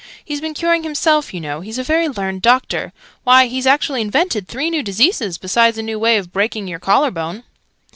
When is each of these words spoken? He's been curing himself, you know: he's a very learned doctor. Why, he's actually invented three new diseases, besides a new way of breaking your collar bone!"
He's 0.25 0.41
been 0.41 0.55
curing 0.55 0.81
himself, 0.81 1.31
you 1.31 1.39
know: 1.39 1.61
he's 1.61 1.77
a 1.77 1.83
very 1.83 2.09
learned 2.09 2.41
doctor. 2.41 2.91
Why, 3.23 3.45
he's 3.45 3.67
actually 3.67 4.01
invented 4.01 4.47
three 4.47 4.71
new 4.71 4.81
diseases, 4.81 5.37
besides 5.37 5.77
a 5.77 5.83
new 5.83 5.99
way 5.99 6.17
of 6.17 6.33
breaking 6.33 6.67
your 6.67 6.79
collar 6.79 7.11
bone!" 7.11 7.43